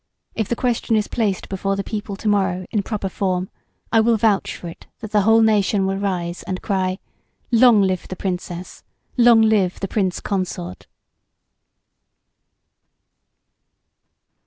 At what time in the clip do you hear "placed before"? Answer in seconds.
1.07-1.75